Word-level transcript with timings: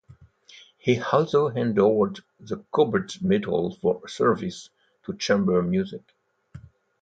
He 0.79 0.99
also 0.99 1.49
endowed 1.49 2.21
the 2.39 2.65
Cobbett 2.71 3.21
Medal 3.21 3.75
for 3.75 4.07
services 4.07 4.71
to 5.03 5.15
chamber 5.15 5.61
music. 5.61 6.01